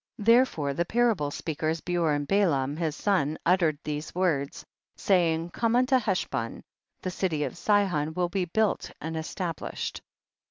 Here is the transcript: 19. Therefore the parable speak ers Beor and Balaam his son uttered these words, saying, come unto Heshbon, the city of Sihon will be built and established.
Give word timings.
19. 0.17 0.25
Therefore 0.33 0.73
the 0.73 0.83
parable 0.85 1.29
speak 1.29 1.61
ers 1.61 1.79
Beor 1.79 2.13
and 2.13 2.27
Balaam 2.27 2.75
his 2.75 2.95
son 2.95 3.37
uttered 3.45 3.77
these 3.83 4.15
words, 4.15 4.65
saying, 4.95 5.51
come 5.51 5.75
unto 5.75 5.99
Heshbon, 5.99 6.63
the 7.03 7.11
city 7.11 7.43
of 7.43 7.55
Sihon 7.55 8.15
will 8.15 8.29
be 8.29 8.45
built 8.45 8.89
and 8.99 9.15
established. 9.15 10.01